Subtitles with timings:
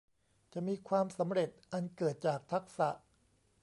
[0.53, 2.89] จะมีความสำเร็จอันเกิดจากทักษะ